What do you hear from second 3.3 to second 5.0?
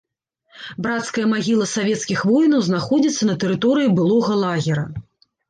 тэрыторыі былога лагера.